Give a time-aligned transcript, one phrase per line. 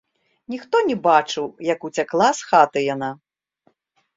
[0.53, 3.11] Ніхто не бачыў, як уцякла з хаты яна.